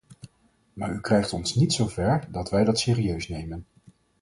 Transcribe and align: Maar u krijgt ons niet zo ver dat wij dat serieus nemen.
Maar 0.73 0.93
u 0.93 1.01
krijgt 1.01 1.33
ons 1.33 1.55
niet 1.55 1.73
zo 1.73 1.87
ver 1.87 2.27
dat 2.31 2.49
wij 2.49 2.63
dat 2.63 2.79
serieus 2.79 3.27
nemen. 3.27 3.65